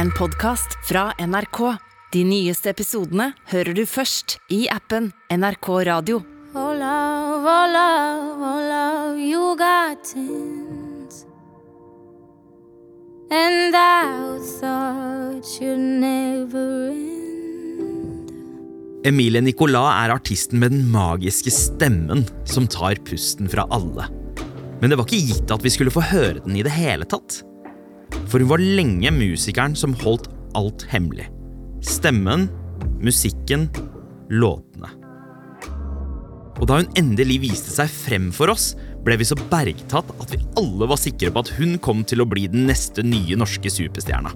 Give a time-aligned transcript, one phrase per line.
[0.00, 1.58] en podkast fra NRK.
[2.14, 6.22] De nyeste episodene hører du først i appen NRK Radio.
[6.56, 11.26] Oh love, oh love, oh love, you got tins.
[13.28, 18.32] And I thought you'd never end.
[19.04, 24.08] Emilie Nicolas er artisten med den magiske stemmen som tar pusten fra alle.
[24.80, 27.42] Men det var ikke gitt at vi skulle få høre den i det hele tatt.
[28.30, 31.28] For hun var lenge musikeren som holdt alt hemmelig.
[31.84, 32.48] Stemmen,
[33.02, 33.68] musikken,
[34.30, 34.90] låtene.
[36.60, 40.42] Og da hun endelig viste seg frem for oss, ble vi så bergtatt at vi
[40.60, 44.32] alle var sikre på at hun kom til å bli den neste nye norske superstjerna.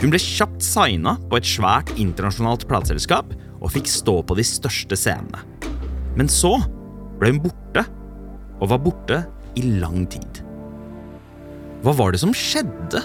[0.00, 4.96] Hun ble kjapt signa på et svært internasjonalt plateselskap og fikk stå på de største
[4.96, 5.42] scenene.
[6.16, 6.56] Men så
[7.20, 7.84] ble hun borte,
[8.60, 9.20] og var borte
[9.60, 10.40] i lang tid.
[11.80, 13.00] Hva var det som skjedde?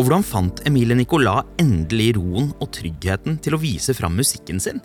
[0.00, 4.80] Og hvordan fant Emilie Nicolas endelig roen og tryggheten til å vise fram musikken sin?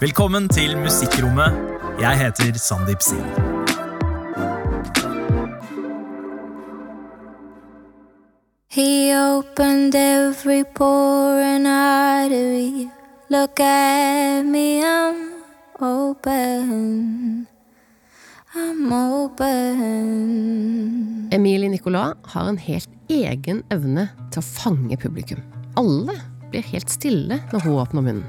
[0.00, 1.60] Velkommen til Musikkrommet.
[2.00, 3.28] Jeg heter Sandeep Sin.
[8.72, 12.88] He opened every pore and artery.
[13.28, 15.33] Look at me, I'm
[15.80, 17.46] open.
[18.54, 19.48] I'm open.
[21.32, 25.42] Emilie Nicolas har en helt egen evne til å fange publikum.
[25.80, 26.14] Alle
[26.52, 28.28] blir helt stille når hun åpner munnen.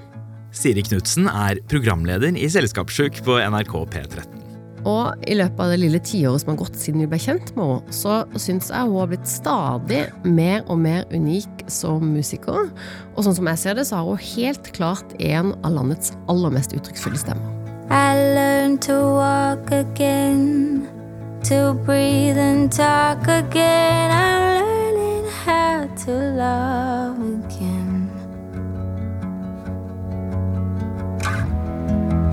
[0.56, 4.45] Siri Knutsen er programleder i Selskapssjuk på NRK P13.
[4.86, 7.66] Og i løpet av det lille tiåret som har gått siden vi ble kjent med
[7.66, 12.70] henne, så syns jeg hun har blitt stadig mer og mer unik som musiker.
[13.16, 16.54] Og sånn som jeg ser det, så har hun helt klart en av landets aller
[16.54, 17.52] mest uttrykksfulle stemmer.
[17.90, 20.88] I learned to walk again,
[21.44, 24.12] to breathe and talk again.
[24.12, 26.95] I'm learning how to love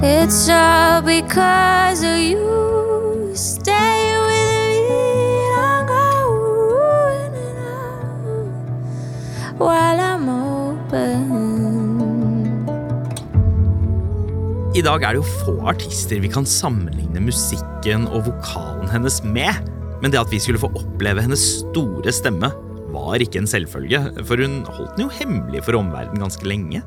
[0.03, 3.31] It's all because of you.
[3.39, 5.07] Stay with me,
[5.55, 6.03] don't go
[9.63, 11.23] while I'm open.
[14.75, 19.55] I dag er det jo få artister vi kan sammenligne musikken og vokalen hennes med.
[20.03, 22.51] Men det at vi skulle få oppleve hennes store stemme,
[22.91, 24.03] var ikke en selvfølge.
[24.27, 26.83] For hun holdt den jo hemmelig for omverdenen ganske lenge.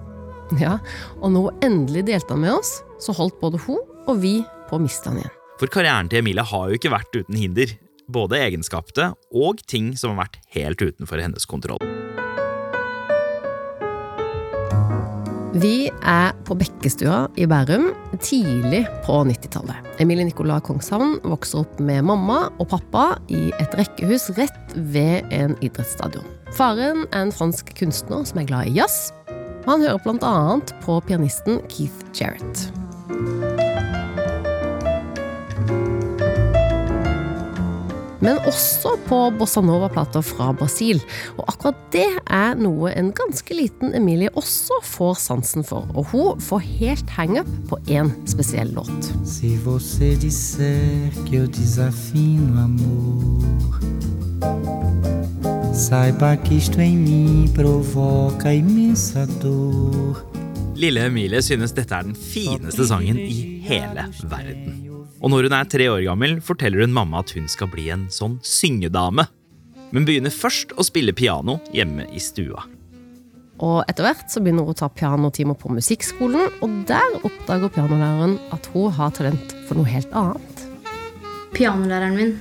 [0.61, 0.77] Ja,
[1.21, 4.37] Og hun endelig delte han med oss, så holdt både hun og vi
[4.69, 5.33] på å miste han igjen.
[5.59, 7.77] For karrieren til Emilie har jo ikke vært uten hinder.
[8.11, 11.81] Både egenskapte og ting som har vært helt utenfor hennes kontroll.
[15.55, 17.87] Vi er på Bekkestua i Bærum
[18.19, 19.87] tidlig på 90-tallet.
[20.03, 25.55] Emilie Nicolai Kongshavn vokser opp med mamma og pappa i et rekkehus rett ved en
[25.63, 26.27] idrettsstadion.
[26.59, 29.13] Faren er en fransk kunstner som er glad i jazz.
[29.65, 32.67] Han hører annet på pianisten Keith Jarrett.
[38.21, 41.01] Men også på bossa nova-plater fra Brasil.
[41.37, 45.89] Og akkurat det er noe en ganske liten Emilie også får sansen for.
[45.93, 49.11] Og hun får helt hangup på én spesiell låt.
[49.25, 53.81] Si você disser que eu desafino amor,
[55.73, 58.84] saiba que isto em mim provoca imensa
[59.41, 60.19] dor.
[60.75, 64.85] Lille Emilie synes dette er den fineste sangen i hele verden.
[65.19, 68.07] Og når hun er tre år gammel, forteller hun mamma at hun skal bli en
[68.11, 69.27] sånn syngedame.
[69.91, 72.63] Men begynner først å spille piano hjemme i stua.
[73.63, 78.35] Og etter hvert så begynner hun å ta pianotimer på musikkskolen, og der oppdager pianolæreren
[78.55, 80.67] at hun har talent for noe helt annet.
[81.55, 82.35] Pianolæreren min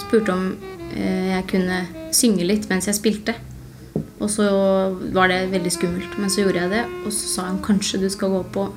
[0.00, 0.50] spurte om
[0.96, 1.84] eh, jeg kunne
[2.16, 3.36] synge litt mens jeg spilte.
[4.20, 4.46] Og så
[5.14, 6.84] var det veldig skummelt, men så gjorde jeg det.
[7.04, 8.68] Og så sa han kanskje du skal gå på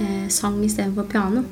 [0.00, 1.44] eh, sang istedenfor piano.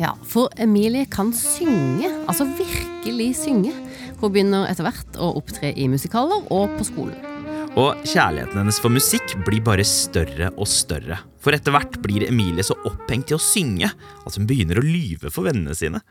[0.00, 3.74] Ja, for Emilie kan synge, altså virkelig synge.
[4.22, 7.28] Hun begynner etter hvert å opptre i musikaler og på skolen.
[7.72, 11.22] Og kjærligheten hennes for musikk blir bare større og større.
[11.40, 15.32] For etter hvert blir Emilie så opphengt i å synge at hun begynner å lyve
[15.32, 16.02] for vennene sine.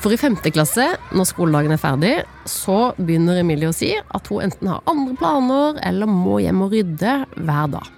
[0.00, 2.12] For i femte klasse, når skoledagen er ferdig,
[2.48, 6.72] så begynner Emilie å si at hun enten har andre planer eller må hjem og
[6.72, 7.90] rydde hver dag.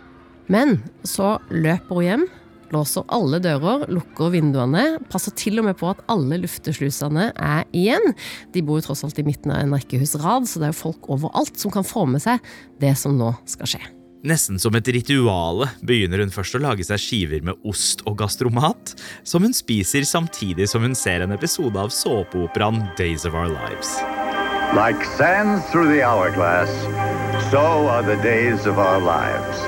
[0.51, 2.27] Men så løper hun hjem,
[2.75, 8.17] låser alle dører, lukker vinduene, passer til og med på at alle lufteslusene er igjen.
[8.51, 11.07] De bor jo tross alt i midten av en rekkehusrad, så det er jo folk
[11.07, 12.43] overalt som kan få med seg
[12.83, 13.85] det som nå skal skje.
[14.23, 18.93] Nesten som et rituale begynner hun først å lage seg skiver med ost og gastromat,
[19.27, 23.97] som hun spiser samtidig som hun ser en episode av såpeoperaen Days of Our Lives.
[24.79, 26.71] Like sands through the hourglass,
[27.51, 29.67] so are the days of our lives.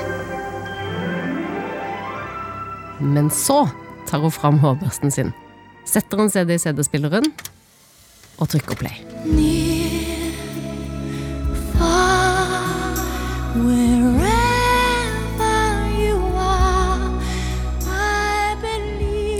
[3.03, 3.65] Men så
[4.07, 5.35] tar hun fram hårbørsten sin,
[5.83, 7.27] setter en CD i CD-spilleren
[8.39, 9.03] og trykker play.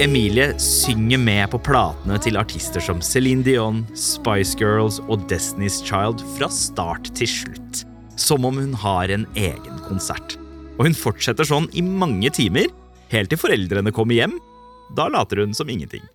[0.05, 6.21] Emilie synger med på platene til artister som Céline Dion, Spice Girls og Destiny's Child
[6.35, 7.79] fra start til slutt.
[8.13, 10.35] Som om hun har en egen konsert.
[10.75, 12.69] Og hun fortsetter sånn i mange timer,
[13.15, 14.37] helt til foreldrene kommer hjem.
[14.93, 16.05] Da later hun som ingenting.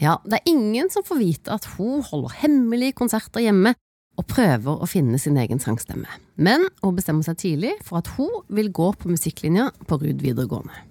[0.00, 3.76] Ja, det er ingen som får vite at hun holder hemmelige konserter hjemme
[4.16, 6.08] og prøver å finne sin egen sangstemme.
[6.40, 10.85] Men hun bestemmer seg tidlig for at hun vil gå på musikklinja på Ruud videregående.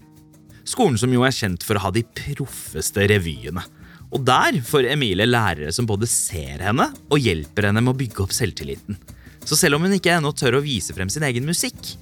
[0.66, 3.62] Skolen som jo er kjent for å ha de proffeste revyene.
[4.16, 8.24] Og der får Emilie lærere som både ser henne og hjelper henne med å bygge
[8.26, 8.98] opp selvtilliten.
[9.46, 11.94] Så selv om hun ikke ennå tør å vise frem sin egen musikk,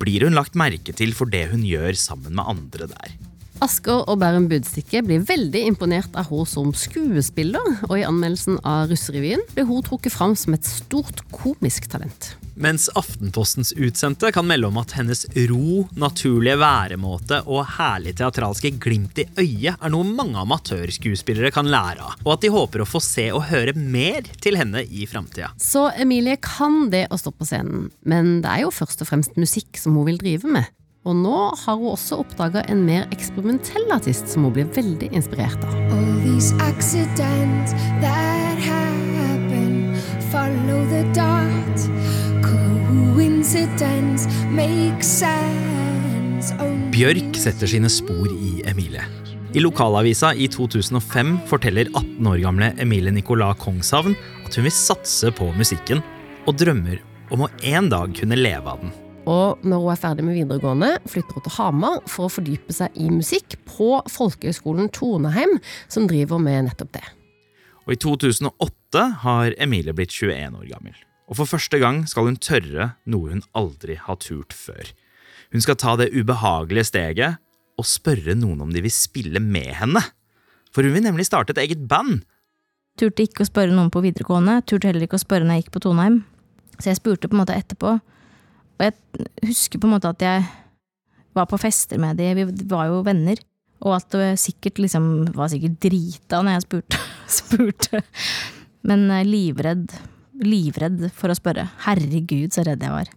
[0.00, 3.16] blir hun lagt merke til for det hun gjør sammen med andre der.
[3.64, 8.90] Asker og Bærum Budstikke blir veldig imponert av henne som skuespiller, og i anmeldelsen av
[8.92, 12.34] Russerevyen ble hun trukket fram som et stort komisk talent.
[12.58, 19.20] Mens Aftenpostens utsendte kan melde om at hennes ro, naturlige væremåte og herlig teatralske glimt
[19.20, 23.02] i øyet er noe mange amatørskuespillere kan lære av, og at de håper å få
[23.04, 25.50] se og høre mer til henne i framtida.
[25.60, 29.36] Så Emilie kan det å stå på scenen, men det er jo først og fremst
[29.36, 30.72] musikk som hun vil drive med.
[31.06, 35.60] Og nå har hun også oppdaga en mer eksperimentell artist som hun blir veldig inspirert
[35.60, 35.76] av.
[35.92, 39.94] All these accidents that happen
[40.32, 42.05] follow the dot.
[46.96, 49.04] Bjørk setter sine spor i Emilie.
[49.56, 55.32] I lokalavisa i 2005 forteller 18 år gamle Emilie Nicolas Kongshavn at hun vil satse
[55.36, 56.02] på musikken,
[56.46, 57.02] og drømmer
[57.34, 58.94] om å en dag kunne leve av den.
[59.26, 62.94] Og når hun er ferdig med videregående, flytter hun til Hamar for å fordype seg
[63.00, 65.58] i musikk på Folkehøgskolen Toneheim,
[65.92, 67.04] som driver med nettopp det.
[67.86, 70.96] Og i 2008 har Emilie blitt 21 år gammel.
[71.26, 74.92] Og for første gang skal hun tørre noe hun aldri har turt før.
[75.52, 77.42] Hun skal ta det ubehagelige steget
[77.76, 80.02] og spørre noen om de vil spille med henne.
[80.74, 82.22] For hun vil nemlig starte et eget band.
[82.96, 85.74] Turte ikke å spørre noen på videregående, turte heller ikke å spørre når jeg gikk
[85.74, 86.22] på Toneheim.
[86.78, 87.96] Så jeg spurte på en måte etterpå.
[88.76, 90.46] Og jeg husker på en måte at jeg
[91.36, 93.40] var på fester med de, vi var jo venner.
[93.84, 97.00] Og at det sikkert liksom var sikkert drita når jeg spurte.
[97.40, 98.02] spurte.
[98.88, 99.92] Men eh, livredd,
[100.44, 101.68] livredd for å spørre.
[101.86, 103.12] Herregud, så redd jeg var.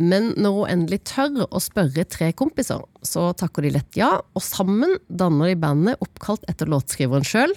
[0.00, 4.44] Men når hun endelig tør å spørre tre kompiser, så takker de lett ja, og
[4.44, 7.52] sammen danner de bandet oppkalt etter låtskriveren sjøl,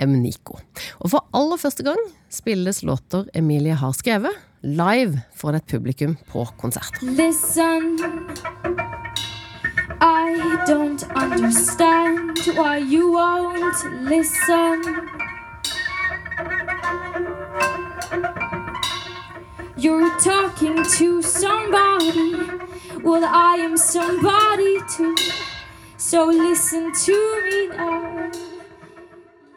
[0.00, 0.60] Emniko.
[1.00, 1.98] Og for aller første gang
[2.32, 7.00] spilles låter Emilie har skrevet, live foran et publikum på konsert.
[7.02, 7.96] Listen,
[10.00, 15.29] I don't understand why you won't listen.
[19.80, 22.36] You're talking to somebody,
[23.02, 25.14] well, I am somebody too.
[25.96, 28.30] So listen to me now.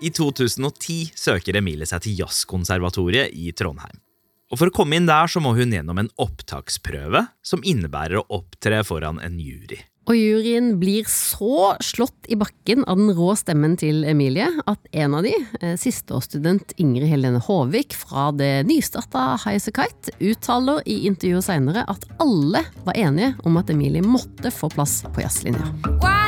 [0.02, 4.00] I 2010 søker Emilie seg til Jazzkonservatoriet i Trondheim.
[4.48, 8.28] Og For å komme inn der så må hun gjennom en opptaksprøve som innebærer å
[8.40, 9.82] opptre foran en jury.
[10.04, 15.16] Og juryen blir så slått i bakken av den rå stemmen til Emilie at en
[15.16, 15.32] av de,
[15.62, 22.66] eh, sisteårsstudent Ingrid Helene Håvik fra det nystarta Highasakite, uttaler i intervjuet seinere at alle
[22.84, 25.72] var enige om at Emilie måtte få plass på jazzlinja.
[26.02, 26.23] While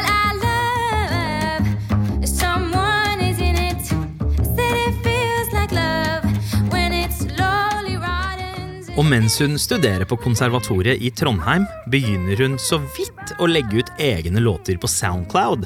[8.96, 13.90] Og mens hun studerer på konservatoriet i Trondheim, begynner hun så vidt å legge ut
[14.00, 15.66] egne låter på Soundcloud.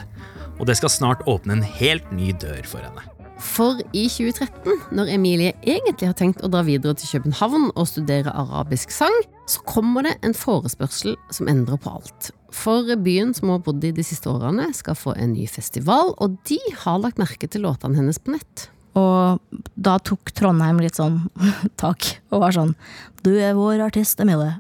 [0.57, 3.03] Og det skal snart åpne en helt ny dør for henne.
[3.39, 8.33] For i 2013, når Emilie egentlig har tenkt å dra videre til København og studere
[8.33, 9.13] arabisk sang,
[9.45, 12.31] så kommer det en forespørsel som endrer på alt.
[12.49, 16.15] For byen som hun har bodd i de siste årene, skal få en ny festival,
[16.17, 18.71] og de har lagt merke til låtene hennes på nett.
[18.99, 21.21] Og da tok Trondheim litt sånn
[21.81, 22.75] tak og var sånn
[23.23, 24.59] Du er vår artist, Emilie.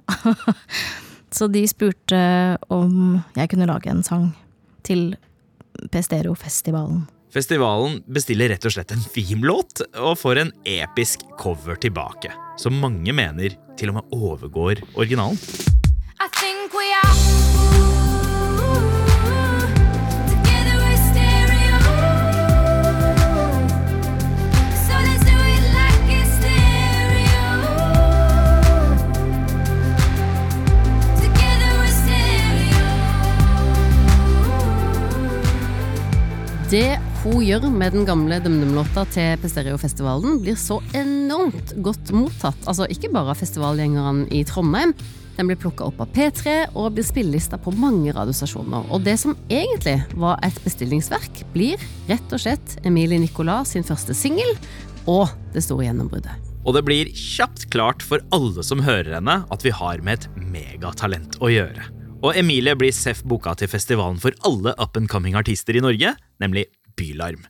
[1.35, 2.19] Så de spurte
[2.73, 4.31] om jeg kunne lage en sang
[4.87, 5.13] til
[5.93, 7.05] Pestero-festivalen.
[7.29, 13.13] Festivalen bestiller rett og slett en theme-låt og får en episk cover tilbake, som mange
[13.13, 15.77] mener til og med overgår originalen.
[36.69, 42.59] Det hun gjør med den gamle DumDum-låta til Pestereofestivalen, blir så enormt godt mottatt.
[42.69, 44.93] Altså ikke bare av festivalgjengerne i Trondheim.
[45.39, 48.85] Den blir plukka opp av P3 og blir spillelista på mange radiostasjoner.
[48.93, 54.13] Og det som egentlig var et bestillingsverk, blir rett og slett Emilie Nicolas sin første
[54.13, 54.53] singel
[55.09, 55.25] og
[55.57, 56.37] det store gjennombruddet.
[56.69, 60.45] Og det blir kjapt klart for alle som hører henne, at vi har med et
[60.53, 61.89] megatalent å gjøre.
[62.21, 66.13] Og Emilie blir Seff boka til festivalen for alle up and coming artister i Norge,
[66.43, 66.67] nemlig
[66.99, 67.45] Bylarm.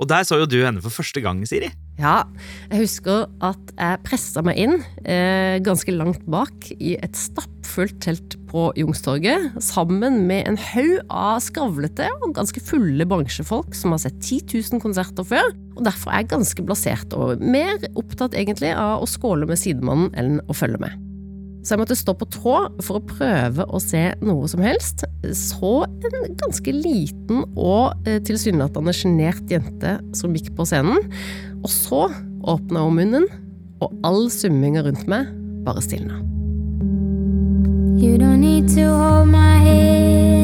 [0.00, 1.68] Og der så jo du henne for første gang, Siri.
[2.00, 2.22] Ja,
[2.70, 8.38] jeg husker at jeg pressa meg inn eh, ganske langt bak i et stappfullt telt
[8.48, 14.16] på Youngstorget, sammen med en haug av skravlete og ganske fulle bransjefolk som har sett
[14.24, 19.04] 10 000 konserter før, og derfor er jeg ganske blasert og mer opptatt egentlig av
[19.04, 21.09] å skåle med sidemannen enn å følge med.
[21.60, 25.04] Så jeg måtte stå på tå for å prøve å se noe som helst.
[25.36, 31.04] Så en ganske liten og eh, tilsynelatende sjenert jente som gikk på scenen.
[31.60, 32.06] Og så
[32.48, 33.28] åpna hun munnen,
[33.84, 35.28] og all summinga rundt meg
[35.66, 36.20] bare stilna.
[38.00, 40.39] You don't need to hold my hand,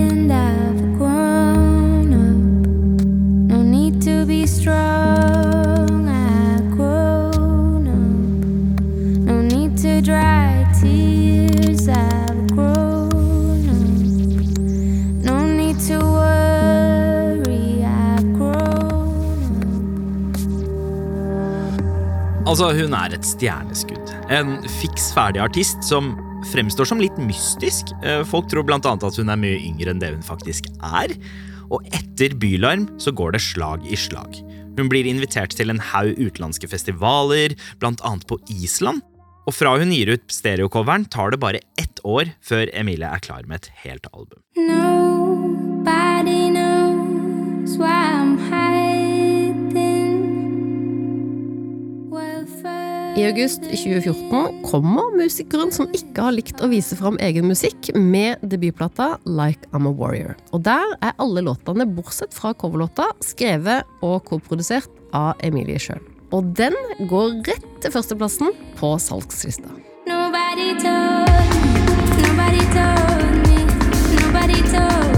[22.56, 24.10] Altså, hun er et stjerneskudd.
[24.32, 26.14] En fiks ferdig artist som
[26.54, 27.90] fremstår som litt mystisk.
[28.00, 31.12] Eh, Folk tror blant annet at hun er mye yngre enn det hun faktisk er.
[31.68, 34.40] Og etter Bylarm så går det slag i slag.
[34.80, 39.04] Hun blir invitert til en haug utenlandske festivaler, blant annet på Island.
[39.44, 43.44] Og fra hun gir ut stereocoveren, tar det bare ett år før Emilie er klar
[43.44, 44.40] med et helt album.
[44.56, 48.15] Nobody knows why
[53.16, 58.42] I august 2014 kommer musikeren som ikke har likt å vise fram egen musikk, med
[58.44, 60.35] debutplata Like I'm a Warrior.
[60.52, 66.04] Og der er alle låtene, bortsett fra coverlåta, skrevet og koprodusert av Emilie sjøl.
[66.37, 66.76] Og den
[67.08, 69.73] går rett til førsteplassen på salgslista.
[70.04, 71.37] Nobody told
[72.20, 73.64] nobody told me,
[74.20, 75.15] nobody told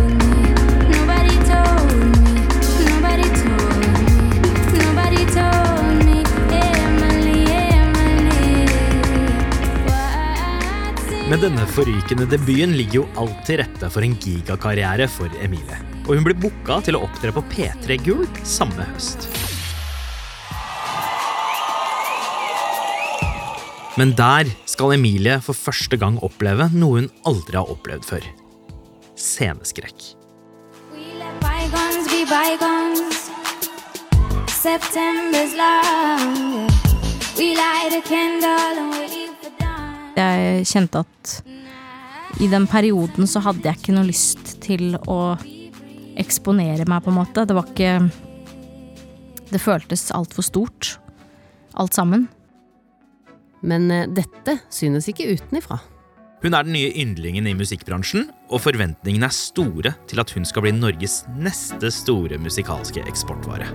[11.28, 15.76] Med denne forrykende debuten ligger jo alt til rette for en gigakarriere for Emilie.
[16.06, 19.26] Og hun blir booka til å opptre på P3 Gull samme høst.
[24.00, 28.25] Men der skal Emilie for første gang oppleve noe hun aldri har opplevd før.
[29.12, 30.14] Sceneskrekk.
[34.58, 35.54] September's.
[37.38, 39.27] We.
[40.19, 41.35] Jeg kjente at
[42.43, 45.37] i den perioden så hadde jeg ikke noe lyst til å
[46.19, 47.47] eksponere meg, på en måte.
[47.47, 48.11] Det var ikke
[49.49, 50.99] Det føltes altfor stort,
[51.73, 52.27] alt sammen.
[53.65, 55.79] Men eh, dette synes ikke utenifra.
[56.43, 60.67] Hun er den nye yndlingen i musikkbransjen, og forventningene er store til at hun skal
[60.67, 63.73] bli Norges neste store musikalske eksportvare.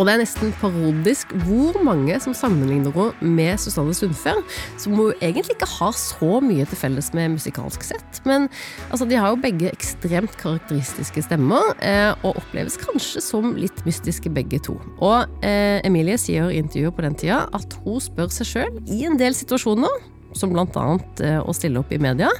[0.00, 4.38] Og det er nesten parodisk hvor mange som sammenligner henne med Susanne Sundfør,
[4.80, 8.20] som hun egentlig ikke har så mye til felles med musikalsk sett.
[8.24, 8.48] Men
[8.88, 14.32] altså, de har jo begge ekstremt karakteristiske stemmer, eh, og oppleves kanskje som litt mystiske
[14.32, 14.78] begge to.
[15.04, 19.02] Og eh, Emilie sier i intervjuet på den tida at hun spør seg sjøl i
[19.10, 20.00] en del situasjoner,
[20.32, 22.32] som annet eh, å stille opp i media,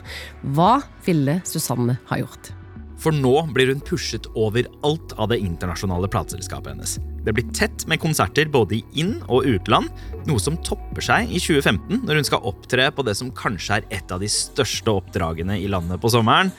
[0.57, 2.55] hva ville Susanne ha gjort?
[3.01, 6.99] For nå blir hun pushet overalt av det internasjonale plateselskapet hennes.
[7.25, 9.89] Det blir tett med konserter både i inn- og utland,
[10.29, 13.89] noe som topper seg i 2015 når hun skal opptre på det som kanskje er
[14.01, 16.53] et av de største oppdragene i landet på sommeren,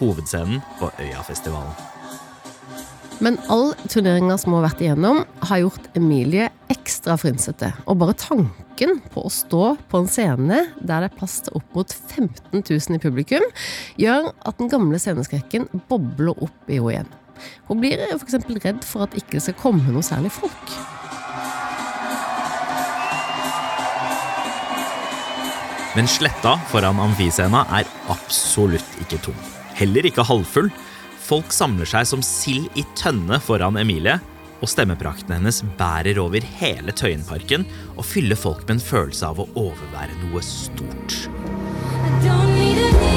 [0.00, 1.72] hovedscenen på Øyafestivalen.
[3.24, 7.72] Men all turneringa som hun har vært igjennom, har gjort Emilie ekstra frynsete.
[7.88, 11.78] Og bare tanken på å stå på en scene der det er plass til opp
[11.78, 13.44] mot 15 000 i publikum,
[13.96, 17.08] gjør at den gamle sceneskrekken bobler opp i henne igjen.
[17.68, 18.36] Hun blir f.eks.
[18.64, 20.76] redd for at ikke det skal komme noe særlig folk.
[25.96, 29.36] Men sletta foran amfiscena er absolutt ikke tom.
[29.76, 30.68] Heller ikke halvfull.
[31.24, 34.20] Folk samler seg som sild i tønne foran Emilie,
[34.60, 39.50] og stemmepraktene hennes bærer over hele Tøyenparken og fyller folk med en følelse av å
[39.66, 41.20] overvære noe stort.
[42.06, 43.15] I Don't need a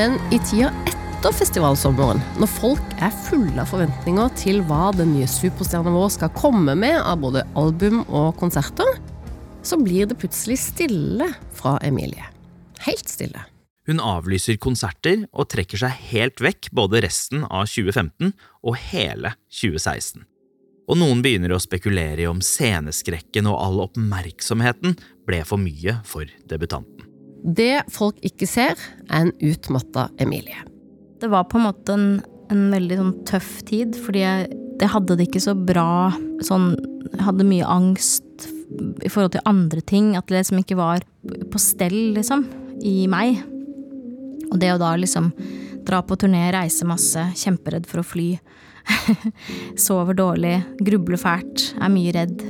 [0.00, 5.26] Men i tida etter festivalsommeren, når folk er fulle av forventninger til hva den nye
[5.28, 8.88] superstjerna vår skal komme med av både album og konserter,
[9.60, 12.24] så blir det plutselig stille fra Emilie.
[12.86, 13.44] Helt stille.
[13.90, 18.32] Hun avlyser konserter og trekker seg helt vekk både resten av 2015
[18.64, 20.24] og hele 2016.
[20.88, 24.96] Og noen begynner å spekulere i om sceneskrekken og all oppmerksomheten
[25.28, 26.89] ble for mye for debutanten.
[27.44, 30.60] Det folk ikke ser, er en utmatta Emilie.
[31.20, 32.08] Det var på en måte en,
[32.52, 36.10] en veldig sånn tøff tid, fordi jeg, jeg hadde det ikke så bra.
[36.44, 36.74] Sånn,
[37.10, 38.48] jeg hadde mye angst
[39.04, 40.12] i forhold til andre ting.
[40.18, 42.46] At det liksom ikke var på stell, liksom,
[42.86, 43.40] i meg.
[44.50, 45.32] Og det å da liksom
[45.86, 48.30] dra på turné, reise masse, kjemperedd for å fly.
[49.80, 52.44] Sover dårlig, grubler fælt, er mye redd.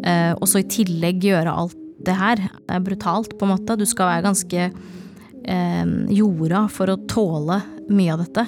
[0.00, 2.40] Eh, og så i tillegg gjøre alt det her.
[2.40, 3.78] Det er brutalt, på en måte.
[3.78, 8.46] Du skal være ganske eh, jorda for å tåle mye av dette.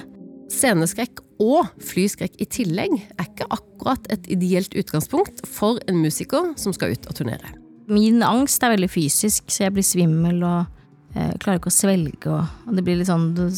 [0.53, 6.75] Sceneskrekk og flyskrekk i tillegg er ikke akkurat et ideelt utgangspunkt for en musiker som
[6.75, 7.55] skal ut og turnere.
[7.91, 12.31] Min angst er veldig fysisk, så jeg blir svimmel og eh, klarer ikke å svelge.
[12.31, 13.49] Og, og det blir litt sånn Det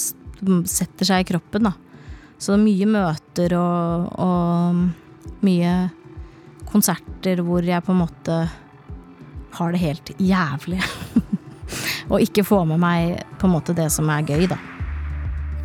[0.70, 1.76] setter seg i kroppen, da.
[2.38, 5.76] Så det er mye møter og, og mye
[6.68, 8.40] konserter hvor jeg på en måte
[9.58, 10.82] har det helt jævlig.
[12.12, 14.60] og ikke få med meg på en måte det som er gøy, da.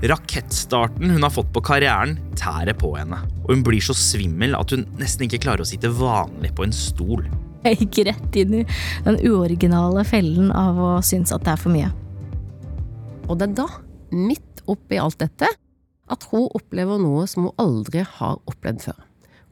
[0.00, 4.72] Rakettstarten hun har fått på karrieren, tærer på henne, og hun blir så svimmel at
[4.72, 7.26] hun nesten ikke klarer å sitte vanlig på en stol.
[7.66, 8.66] Jeg gikk rett inn i
[9.04, 11.90] den uoriginale fellen av å synes at det er for mye.
[13.28, 13.68] Og det er da,
[14.16, 15.50] midt oppi alt dette,
[16.10, 18.98] at hun opplever noe som hun aldri har opplevd før.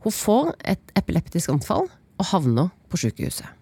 [0.07, 3.58] Hun får et epileptisk anfall og havner på sykehuset.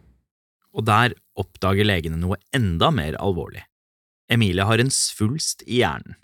[0.77, 3.65] Og der oppdager legene noe enda mer alvorlig.
[4.33, 6.17] Emilie har en svulst i hjernen.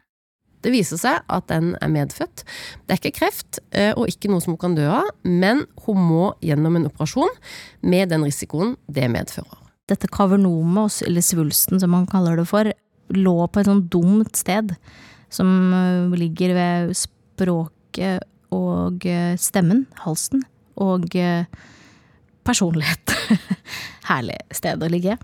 [0.63, 2.45] Det viser seg at den er medfødt.
[2.87, 5.99] Det er ikke kreft, eh, og ikke noe som hun kan dø av, men hun
[5.99, 7.33] må gjennom en operasjon
[7.83, 9.59] med den risikoen det medfører.
[9.91, 12.71] Dette kavernomet, eller svulsten som man kaller det for,
[13.13, 14.77] lå på et sånn dumt sted.
[15.33, 18.23] Som øh, ligger ved språket
[18.55, 20.45] og øh, stemmen, halsen,
[20.79, 21.11] og
[22.45, 23.15] personlighet.
[24.11, 25.17] Herlig sted å ligge.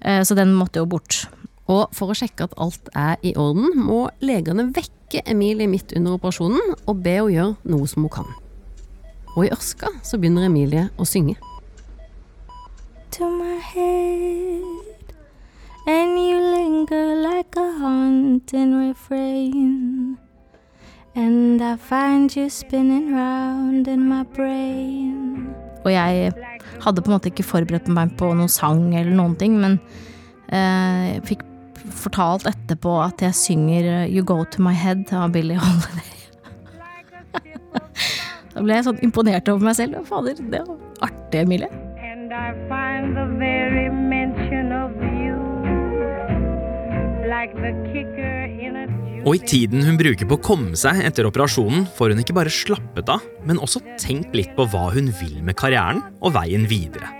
[0.00, 1.26] Eh, Så den måtte jo bort.
[1.70, 6.16] Og for å sjekke at alt er i orden, må legene vekke Emilie midt under
[6.18, 8.26] operasjonen og be henne gjøre noe som hun kan.
[9.36, 11.36] Og i ørska så begynner Emilie å synge.
[13.10, 15.12] to my head,
[15.86, 20.16] and you linger like a haunting refrain.
[21.16, 25.49] And I find you spinning round in my brain.
[25.80, 26.32] Og jeg
[26.84, 29.78] hadde på en måte ikke forberedt meg på noen sang eller noen ting, men
[30.52, 31.46] eh, jeg fikk
[31.96, 36.16] fortalt etterpå at jeg synger eh, You Go To My Head av Billie Holiday.
[38.54, 40.02] da ble jeg sånn imponert over meg selv.
[40.08, 41.70] Fader, det var artig, Emilie.
[42.00, 45.38] And I find the very mention of you
[47.30, 48.19] like the a
[49.20, 52.52] Og i tiden hun bruker på å komme seg etter operasjonen, får hun ikke bare
[52.52, 57.10] slappet av, men også tenkt litt på hva hun vil med karrieren og veien videre.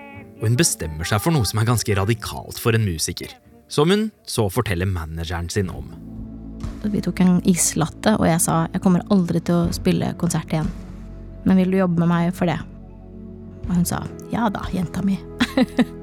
[0.40, 3.34] Og hun bestemmer seg for noe som er ganske radikalt for en musiker.
[3.68, 5.92] Som hun så forteller manageren sin om.
[6.88, 10.72] Vi tok en islatte, og jeg sa jeg kommer aldri til å spille konsert igjen.
[11.44, 12.56] Men vil du jobbe med meg for det?
[13.68, 15.20] Og hun sa ja da, jenta mi.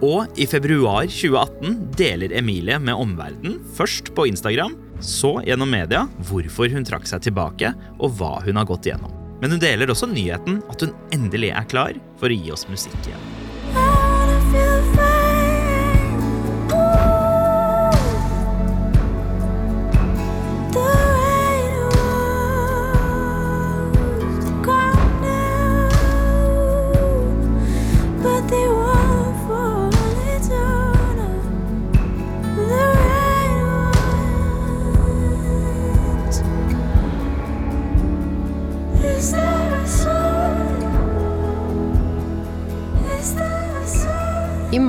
[0.00, 4.72] Og i februar 2018 deler Emilie med omverdenen, først på Instagram,
[5.04, 9.14] så gjennom media, hvorfor hun trakk seg tilbake og hva hun har gått igjennom.
[9.40, 12.98] Men hun deler også nyheten at hun endelig er klar for å gi oss musikk
[13.08, 13.39] igjen.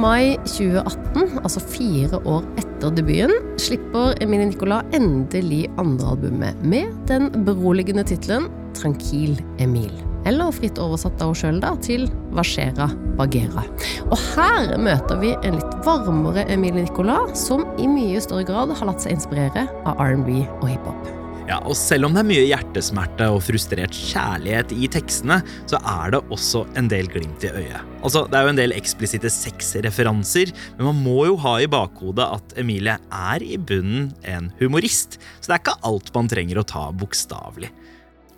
[0.02, 8.06] Mai 2018, altså fire år etter debuten, slipper Emilie Nicolas endelig andrealbumet med den beroligende
[8.08, 9.94] tittelen Tranquil Emil.
[10.30, 12.06] Eller fritt oversatt av henne sjøl, da, til
[12.38, 13.66] Vashera Bagheera.
[14.10, 18.92] Og her møter vi en litt varmere Emilie Nicolas, som i mye større grad har
[18.92, 21.21] latt seg inspirere av R&B og hiphop.
[21.52, 26.14] Ja, og selv om det er mye hjertesmerte og frustrert kjærlighet i tekstene, så er
[26.14, 27.82] det også en del glimt i øyet.
[28.00, 32.24] Altså, Det er jo en del eksplisitte sexreferanser, men man må jo ha i bakhodet
[32.24, 36.64] at Emilie er i bunnen en humorist, så det er ikke alt man trenger å
[36.64, 37.70] ta bokstavelig.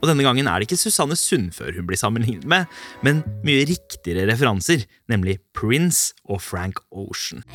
[0.01, 2.65] Og denne gangen er det ikke Susanne Sundfør hun blir sammenlignet med,
[3.05, 7.45] men mye riktigere referanser, nemlig Prince og Frank Ocean.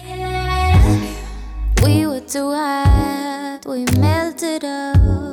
[1.83, 5.28] We were too hot, we melted off.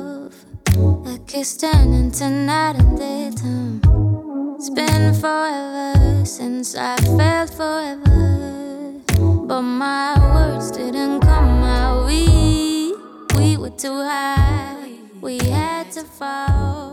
[1.34, 3.80] A turning to night and daytime.
[4.56, 8.94] It's been forever since I felt forever.
[9.48, 12.06] But my words didn't come out.
[12.06, 12.94] We,
[13.36, 14.88] we were too high,
[15.20, 16.92] we had to fall.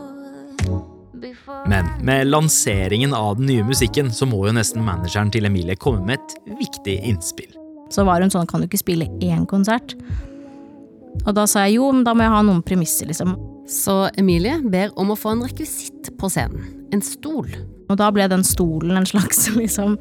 [1.66, 6.04] Men med lanseringen av den nye musikken så må jo nesten manageren til Emilie komme
[6.04, 7.54] med et viktig innspill.
[7.90, 9.94] Så var hun sånn, kan du ikke spille én konsert?
[11.22, 13.36] Og da sa jeg jo, men da må jeg ha noen premisser, liksom.
[13.70, 16.66] Så Emilie ber om å få en rekvisitt på scenen.
[16.92, 17.48] En stol.
[17.88, 19.98] Og da ble den stolen en slags liksom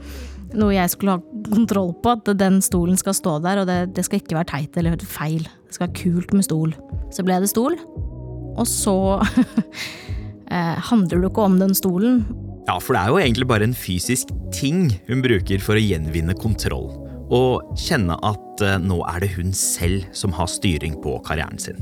[0.53, 2.15] noe jeg skulle ha kontroll på.
[2.17, 5.45] At den stolen skal stå der, og det, det skal ikke være teit eller feil.
[5.67, 6.75] Det skal være kult med stol.
[7.13, 7.77] Så ble det stol.
[8.53, 8.97] Og så
[10.53, 12.23] eh, handler det jo ikke om den stolen.
[12.67, 16.35] Ja, for det er jo egentlig bare en fysisk ting hun bruker for å gjenvinne
[16.39, 16.91] kontroll.
[17.31, 21.79] Og kjenne at eh, nå er det hun selv som har styring på karrieren sin.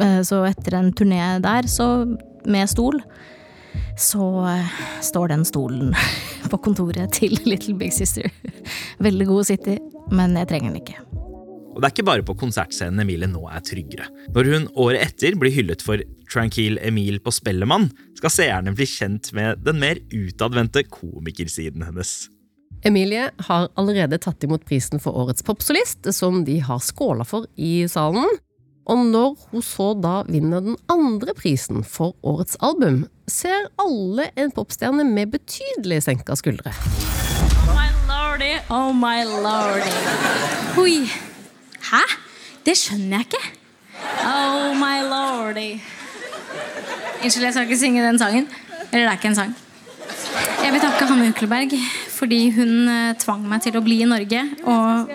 [0.00, 2.06] Eh, Så etter en turné der, så
[2.46, 3.00] med stol,
[3.98, 5.94] så eh, står den stolen
[6.52, 8.30] på kontoret til Little Big Sister.
[9.06, 9.82] Veldig god å sitte i,
[10.14, 11.02] men jeg trenger den ikke.
[11.76, 14.06] Og det er ikke bare på konsertscenen Emilie nå er tryggere.
[14.32, 16.00] Når hun året etter blir hyllet for
[16.32, 22.14] Tranquil Emil på Spellemann, skal seerne bli kjent med den mer utadvendte komikersiden hennes.
[22.84, 27.86] Emilie har allerede tatt imot prisen for Årets popsolist, som de har skåla for i
[27.90, 28.28] salen.
[28.86, 34.52] Og når hun så da vinner den andre prisen for Årets album, ser alle en
[34.54, 36.70] popstjerne med betydelig senka skuldre.
[37.66, 39.90] Oh My lordy, oh my lordy.
[40.78, 41.00] Oi.
[41.90, 42.04] Hæ?
[42.66, 43.44] Det skjønner jeg ikke.
[44.22, 45.68] Oh my lordy.
[47.22, 48.48] Unnskyld, jeg skal ikke synge den sangen.
[48.92, 49.56] Eller det er ikke en sang.
[50.62, 51.74] Jeg vil takke Hanne Ukleberg
[52.16, 55.12] fordi hun eh, tvang meg til å bli i Norge og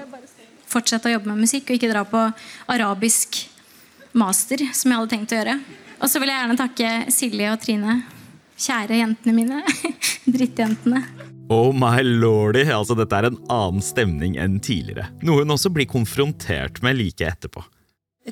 [0.71, 2.23] fortsette å jobbe med musikk og ikke dra på
[2.71, 3.43] arabisk
[4.17, 5.57] master, som jeg hadde tenkt å gjøre.
[6.01, 7.97] Og så vil jeg gjerne takke Silje og Trine.
[8.61, 9.61] Kjære jentene mine.
[10.35, 11.03] Drittjentene.
[11.51, 15.09] Oh my lordy, altså dette er en annen stemning enn tidligere.
[15.25, 17.63] Noe hun også blir konfrontert med like etterpå.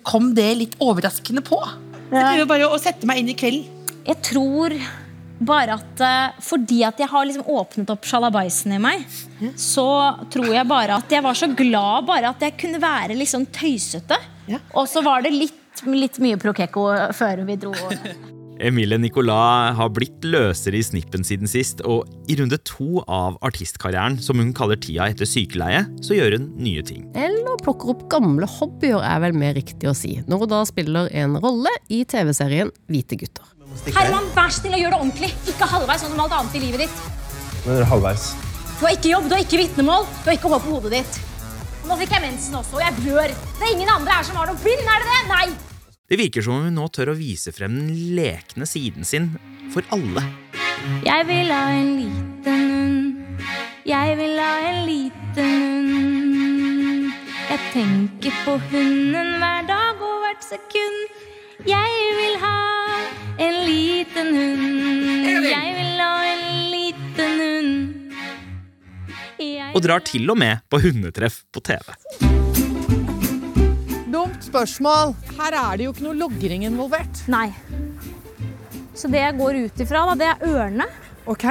[0.06, 1.60] Kom det litt overraskende på?
[2.14, 3.66] Jeg prøver bare å sette meg inn i kvelden.
[4.08, 4.74] Jeg tror
[5.40, 9.06] bare at eh, fordi at jeg har liksom åpnet opp sjalabaisen i meg,
[9.60, 9.88] så
[10.32, 14.20] tror jeg bare at jeg var så glad bare at jeg kunne være liksom tøysete.
[14.74, 17.76] Og så var det litt, litt mye Prokekko før vi dro.
[18.60, 24.18] Emilie Nicolas har blitt løsere i snippen siden sist, og i runde to av artistkarrieren,
[24.20, 27.06] som hun kaller tida etter sykeleie, så gjør hun nye ting.
[27.16, 31.08] Eller plukker opp gamle hobbyer, er vel mer riktig å si, når hun da spiller
[31.22, 33.48] en rolle i TV-serien Hvite gutter.
[33.96, 35.32] Herman, vær snill og gjør det ordentlig.
[35.48, 37.02] Ikke halvveis sånn som alt annet i livet ditt.
[37.64, 38.28] Men det er halvveis.
[38.76, 41.24] Du har ikke jobb, du har ikke vitnemål, du har ikke hår på hodet ditt.
[41.88, 43.40] Nå fikk jeg mensen også, og jeg blør.
[43.56, 45.26] Det er ingen andre her som har noe bind, er det det?
[45.32, 45.69] Nei!
[46.10, 49.28] Det virker som om hun nå tør å vise frem den lekne siden sin
[49.70, 50.24] for alle.
[51.06, 53.44] Jeg vil ha en liten hund.
[53.86, 55.54] Jeg vil ha en liten
[55.94, 57.12] hund.
[57.50, 61.22] Jeg tenker på hunden hver dag og hvert sekund.
[61.70, 62.58] Jeg vil ha
[63.46, 65.30] en liten hund.
[65.46, 66.44] Jeg vil ha en
[66.74, 68.14] liten hund.
[69.38, 71.94] Jeg Og drar til og med på hundetreff på TV.
[74.50, 75.16] Spørsmål.
[75.38, 77.24] Her er det jo ikke noe logring involvert.
[77.30, 77.48] Nei.
[78.98, 80.88] Så det jeg går ut ifra, da, det er ørene.
[81.30, 81.46] Ok.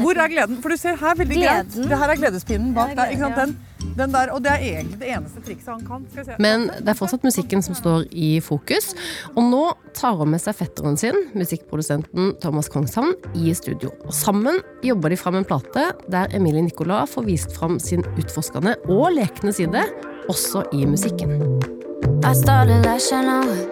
[0.00, 0.60] Hvor er gleden?
[0.62, 1.74] For du ser her veldig greit.
[1.74, 3.14] Det her er gledespinnen bak er der.
[3.14, 3.38] Ikke sant?
[3.40, 6.04] Den, den der, og det er egentlig det eneste trikset han kan.
[6.14, 6.36] Se.
[6.42, 8.92] Men det er fortsatt musikken som står i fokus.
[9.34, 9.64] Og nå
[9.96, 13.92] tar hun med seg fetteren sin, musikkprodusenten Thomas Kongshavn, i studio.
[14.06, 18.78] Og sammen jobber de fram en plate der Emilie Nicolas får vist fram sin utforskende
[18.88, 19.84] og lekne side,
[20.30, 21.79] også i musikken.
[22.24, 23.68] I started lashing out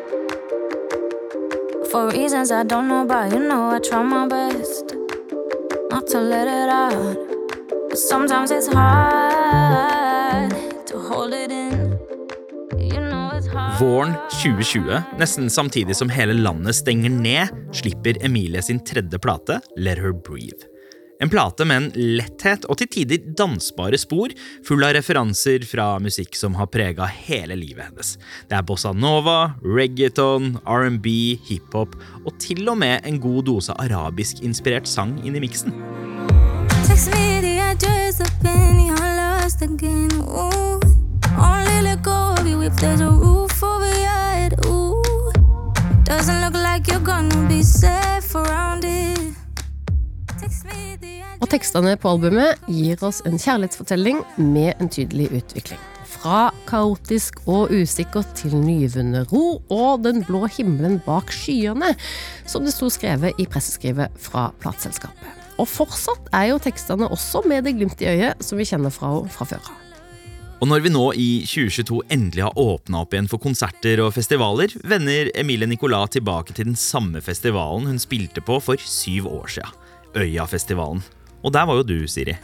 [1.91, 3.33] for reasons I don't know about.
[3.33, 4.95] You know, I try my best
[5.91, 7.17] not to let it out.
[7.89, 10.53] But sometimes it's hard.
[11.09, 11.99] hold it in.
[13.81, 19.99] Våren 2020, nesten samtidig som hele landet stenger ned, slipper Emilie sin tredje plate, Let
[19.99, 20.78] Her Breathe.
[21.21, 24.31] En plate med en letthet og til tider dansbare spor,
[24.67, 28.15] full av referanser fra musikk som har prega hele livet hennes.
[28.47, 31.09] Det er bossa nova, reggaeton, R&B,
[31.49, 35.75] hiphop og til og med en god dose arabisk-inspirert sang inn i miksen.
[46.09, 49.38] Doesn't look like you're gonna be safe around it.
[51.39, 55.81] Og tekstene på albumet gir oss en kjærlighetsfortelling med en tydelig utvikling.
[56.09, 61.93] Fra kaotisk og usikkert til nyvunnet ro og den blå himmelen bak skyene,
[62.49, 65.35] som det sto skrevet i presseskrivet fra plateselskapet.
[65.59, 69.13] Og fortsatt er jo tekstene også med det glimt i øyet som vi kjenner fra
[69.15, 69.85] henne fra før av.
[70.59, 74.73] Og når vi nå i 2022 endelig har åpna opp igjen for konserter og festivaler,
[74.83, 79.71] vender Emilie Nicolas tilbake til den samme festivalen hun spilte på for syv år sia.
[80.17, 81.03] Øyafestivalen.
[81.45, 82.37] Og der var jo du, Siri.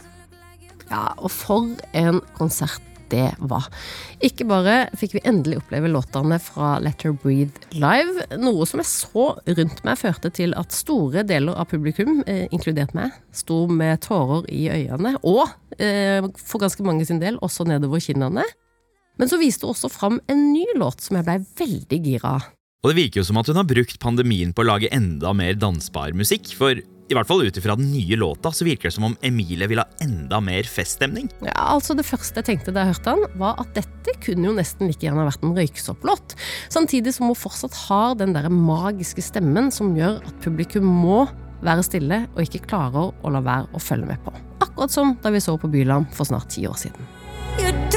[0.89, 3.67] Ja, og for en konsert det var.
[4.25, 8.89] Ikke bare fikk vi endelig oppleve låtene fra Let Her Breathe live, noe som jeg
[8.89, 14.01] så rundt meg førte til at store deler av publikum, eh, inkludert meg, sto med
[14.05, 15.45] tårer i øynene, og
[15.77, 18.45] eh, for ganske mange sin del også nedover kinnene.
[19.21, 22.49] Men så viste hun også fram en ny låt som jeg blei veldig gira av.
[22.83, 25.55] Og det virker jo som at hun har brukt pandemien på å lage enda mer
[25.57, 29.07] dansbar musikk, for i hvert fall ut ifra den nye låta så virker det som
[29.09, 31.29] om Emilie vil ha enda mer feststemning.
[31.45, 34.55] Ja, altså Det første jeg tenkte da jeg hørte han, var at dette kunne jo
[34.57, 36.37] nesten like gjerne vært en røyksopp-låt.
[36.73, 41.25] Samtidig som hun fortsatt har den der magiske stemmen som gjør at publikum må
[41.65, 44.33] være stille og ikke klarer å la være å følge med på.
[44.65, 47.13] Akkurat som da vi så på Byland for snart ti år siden.
[47.55, 47.94] You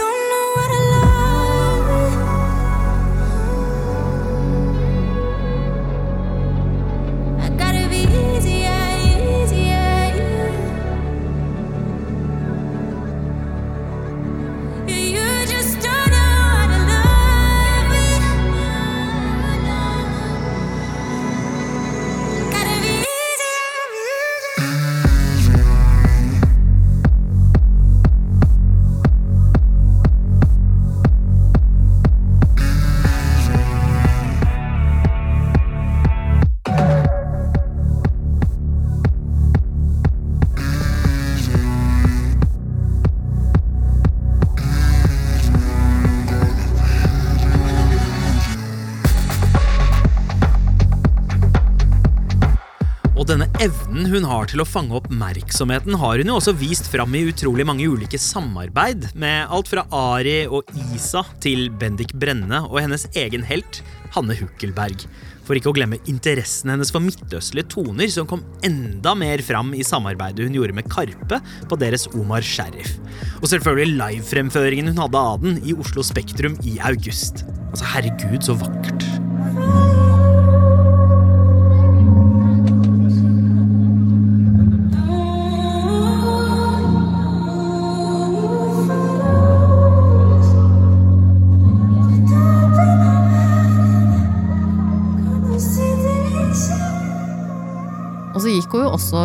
[53.63, 57.67] evnen hun har til å fange oppmerksomheten, har hun jo også vist fram i utrolig
[57.67, 63.47] mange ulike samarbeid, med alt fra Ari og Isa til Bendik Brenne og hennes egen
[63.49, 63.83] helt,
[64.15, 65.05] Hanne Hukkelberg.
[65.49, 69.87] For ikke å glemme interessen hennes for midtøstlige toner, som kom enda mer fram i
[69.87, 72.99] samarbeidet hun gjorde med Karpe på deres Omar Sheriff.
[73.41, 77.47] Og selvfølgelig livefremføringen hun hadde av den i Oslo Spektrum i august.
[77.73, 79.09] Altså, herregud, så vakkert.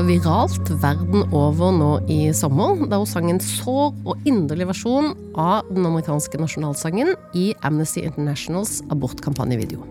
[0.08, 5.70] Viralt verden over nå i sommer, da hun sang en sår og inderlig versjon av
[5.72, 9.84] den amerikanske nasjonalsangen i Amnesty Internationals abortkampanjevideo.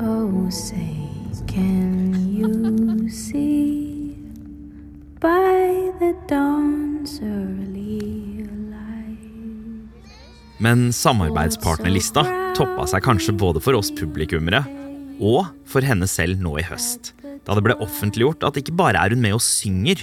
[0.00, 0.96] Oh, say,
[1.46, 4.16] can you see
[5.20, 10.10] by the dawn's early light?
[10.58, 12.24] Men samarbeidspartnerlista
[12.58, 14.64] toppa seg kanskje både for oss publikummere
[15.20, 17.14] og for henne selv nå i høst.
[17.46, 20.02] Da det ble offentliggjort at ikke bare er hun med og synger,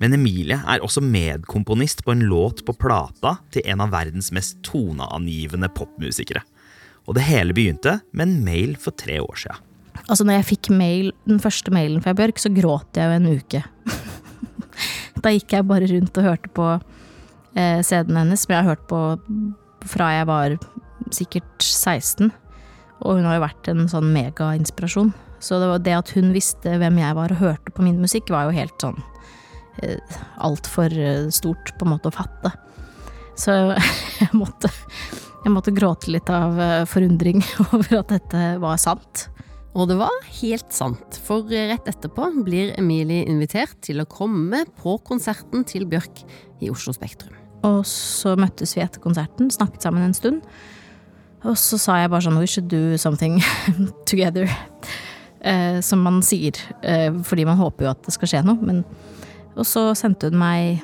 [0.00, 4.60] men Emilie er også medkomponist på en låt på plata til en av verdens mest
[4.66, 6.42] toneangivende popmusikere.
[7.06, 9.62] Og det hele begynte med en mail for tre år siden.
[10.06, 13.30] Altså når jeg fikk mail, den første mailen fra Bjørk, så gråt jeg jo en
[13.40, 13.62] uke.
[15.24, 16.66] da gikk jeg bare rundt og hørte på
[17.56, 19.00] eh, CD-en hennes, som jeg har hørt på
[19.86, 20.56] fra jeg var
[21.14, 22.30] sikkert 16.
[23.04, 25.14] Og hun har jo vært en sånn megainspirasjon.
[25.40, 28.32] Så det, var det at hun visste hvem jeg var og hørte på min musikk,
[28.32, 28.98] var jo helt sånn
[29.82, 32.52] eh, altfor eh, stort på en måte å fatte.
[33.36, 33.54] Så
[34.22, 34.72] jeg måtte,
[35.44, 39.28] jeg måtte gråte litt av eh, forundring over at dette var sant.
[39.76, 44.96] Og det var helt sant, for rett etterpå blir Emilie invitert til å komme på
[45.04, 46.22] konserten til Bjørk
[46.64, 47.34] i Oslo Spektrum.
[47.66, 50.40] Og så møttes vi etter konserten, snakket sammen en stund.
[51.44, 53.36] Og så sa jeg bare sånn We should do something
[54.10, 54.48] together.
[55.46, 58.58] Eh, som man sier, eh, fordi man håper jo at det skal skje noe.
[58.66, 58.82] Men,
[59.54, 60.82] og så sendte hun meg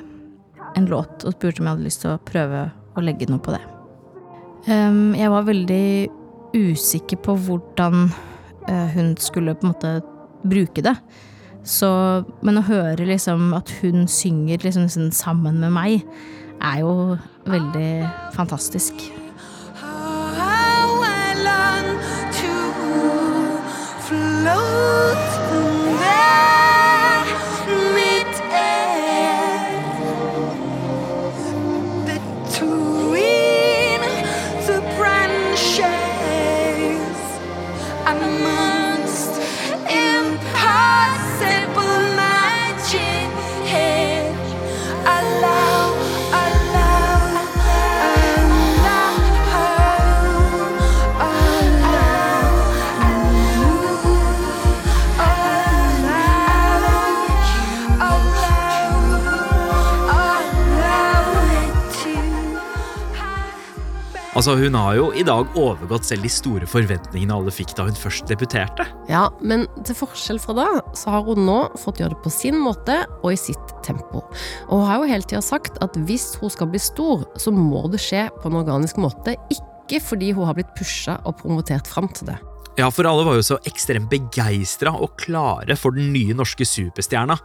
[0.77, 3.53] en låt og spurte om jeg hadde lyst til å prøve å legge noe på
[3.53, 3.61] det.
[4.63, 5.87] Um, jeg var veldig
[6.55, 8.05] usikker på hvordan
[8.69, 9.91] uh, hun skulle på en måte
[10.47, 10.95] bruke det.
[11.67, 11.89] Så,
[12.43, 16.07] men å høre liksom at hun synger liksom sånn sammen med meg,
[16.63, 16.95] er jo
[17.51, 17.91] veldig
[18.37, 19.03] fantastisk.
[64.43, 67.95] Altså, Hun har jo i dag overgått selv de store forventningene alle fikk da hun
[67.95, 68.83] først debuterte.
[69.07, 70.65] Ja, men til forskjell fra da,
[70.99, 74.19] så har hun nå fått gjøre det på sin måte og i sitt tempo.
[74.65, 77.85] Og hun har jo hele tida sagt at hvis hun skal bli stor, så må
[77.93, 82.11] det skje på en organisk måte, ikke fordi hun har blitt pusha og promotert fram
[82.11, 82.35] til det.
[82.81, 87.39] Ja, for alle var jo så ekstremt begeistra og klare for den nye norske superstjerna.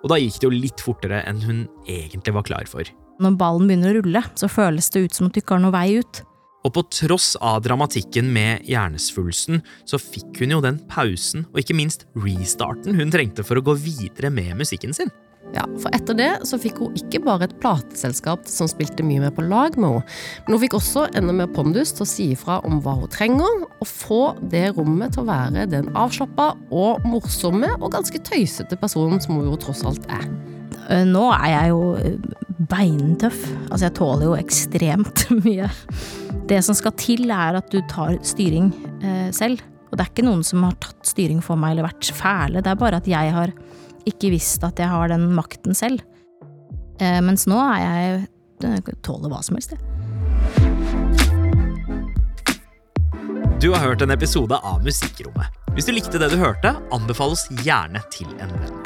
[0.00, 2.88] Og da gikk det jo litt fortere enn hun egentlig var klar for.
[3.18, 5.74] Når ballen begynner å rulle, så føles det ut som at du ikke har noe
[5.74, 6.22] vei ut.
[6.68, 11.76] Og på tross av dramatikken med hjernesvulsten, så fikk hun jo den pausen og ikke
[11.78, 15.08] minst restarten hun trengte for å gå videre med musikken sin.
[15.56, 19.32] Ja, For etter det så fikk hun ikke bare et plateselskap som spilte mye mer
[19.32, 22.58] på lag med henne, men hun fikk også enda mer pondus til å si ifra
[22.68, 24.20] om hva hun trenger, og få
[24.52, 29.48] det rommet til å være den avslappa og morsomme og ganske tøysete personen som hun
[29.48, 30.28] jo tross alt er.
[30.90, 32.20] Eh, Nå er jeg jo eh,
[32.68, 33.40] beintøff.
[33.70, 35.72] Altså, jeg tåler jo ekstremt mye.
[36.48, 38.70] Det som skal til, er at du tar styring
[39.04, 39.60] eh, selv.
[39.88, 42.62] Og det er ikke noen som har tatt styring for meg eller vært fæle.
[42.64, 43.52] Det er bare at jeg har
[44.08, 46.00] ikke visst at jeg har den makten selv.
[47.00, 48.26] Eh, mens nå er jeg
[48.58, 49.80] jeg tåler hva som helst, jeg.
[53.62, 55.54] Du har hørt en episode av Musikkrommet.
[55.76, 58.80] Hvis du likte det du hørte, anbefal oss gjerne til en venn.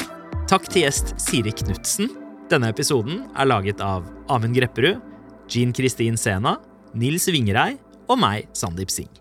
[0.51, 2.11] Takk til gjest Siri Knutsen.
[2.53, 5.01] Denne episoden er laget av Amund Grepperud,
[5.49, 6.59] Jean Kristin Sena,
[6.93, 7.77] Nils Vingerei
[8.11, 9.13] og meg, Sandeep Singh.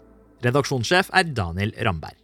[0.44, 2.18] Redaksjonssjef er Daniel Ramberg.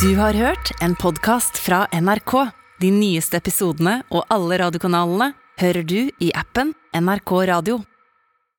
[0.00, 2.50] Du har hørt en podkast fra NRK.
[2.80, 7.80] De nyeste episodene og alle radiokanalene hører du i appen NRK Radio.